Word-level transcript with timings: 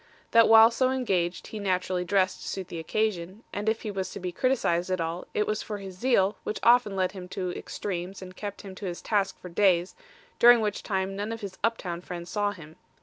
That 0.31 0.49
while 0.49 0.71
so 0.71 0.89
engaged 0.89 1.45
he 1.45 1.59
naturally 1.59 2.03
dressed 2.03 2.41
to 2.41 2.47
suit 2.47 2.69
the 2.69 2.79
occasion, 2.79 3.43
and 3.53 3.69
if 3.69 3.83
he 3.83 3.91
was 3.91 4.09
to 4.13 4.19
be 4.19 4.31
criticised 4.31 4.89
at 4.89 4.99
all, 4.99 5.27
it 5.35 5.45
was 5.45 5.61
for 5.61 5.77
his 5.77 5.95
zeal 5.95 6.37
which 6.43 6.59
often 6.63 6.95
led 6.95 7.11
him 7.11 7.27
to 7.29 7.51
extremes 7.51 8.19
and 8.19 8.35
kept 8.35 8.61
him 8.63 8.73
to 8.73 8.85
his 8.87 8.99
task 9.03 9.39
for 9.39 9.49
days, 9.49 9.93
during 10.39 10.59
which 10.59 10.81
time 10.81 11.15
none 11.15 11.31
of 11.31 11.41
his 11.41 11.59
up 11.63 11.77
town 11.77 12.01
friends 12.01 12.31
saw 12.31 12.51
him. 12.51 12.77